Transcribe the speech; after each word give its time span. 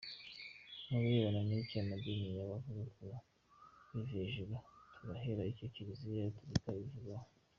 Ku 0.85 0.93
birebana 1.01 1.41
n’icyo 1.47 1.77
amadini 1.83 2.27
yaba 2.37 2.55
avuga 2.59 3.15
ku 3.87 3.91
bivejuru, 3.99 4.55
turahera 4.95 5.41
kucyo 5.51 5.65
Kiliziya 5.73 6.33
Gaturika 6.35 6.69
ibivugaho. 6.79 7.27